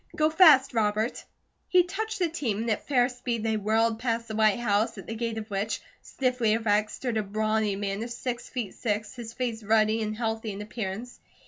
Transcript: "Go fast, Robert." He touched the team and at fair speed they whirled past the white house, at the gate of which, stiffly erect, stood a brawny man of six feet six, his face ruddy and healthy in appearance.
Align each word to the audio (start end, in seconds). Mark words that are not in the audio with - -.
"Go 0.15 0.31
fast, 0.31 0.73
Robert." 0.73 1.23
He 1.69 1.83
touched 1.83 2.17
the 2.17 2.27
team 2.27 2.57
and 2.57 2.71
at 2.71 2.87
fair 2.87 3.07
speed 3.07 3.43
they 3.43 3.55
whirled 3.55 3.99
past 3.99 4.27
the 4.27 4.35
white 4.35 4.57
house, 4.57 4.97
at 4.97 5.05
the 5.05 5.13
gate 5.13 5.37
of 5.37 5.47
which, 5.51 5.79
stiffly 6.01 6.53
erect, 6.53 6.89
stood 6.89 7.17
a 7.17 7.21
brawny 7.21 7.75
man 7.75 8.01
of 8.01 8.09
six 8.11 8.49
feet 8.49 8.73
six, 8.73 9.15
his 9.15 9.33
face 9.33 9.61
ruddy 9.61 10.01
and 10.01 10.17
healthy 10.17 10.53
in 10.53 10.61
appearance. 10.63 11.19